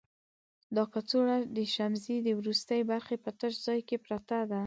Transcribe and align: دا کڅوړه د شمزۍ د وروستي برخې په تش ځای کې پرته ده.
دا 0.75 0.83
کڅوړه 0.93 1.37
د 1.55 1.57
شمزۍ 1.73 2.17
د 2.23 2.29
وروستي 2.39 2.79
برخې 2.91 3.15
په 3.23 3.29
تش 3.39 3.53
ځای 3.65 3.79
کې 3.87 3.97
پرته 4.05 4.37
ده. 4.49 4.59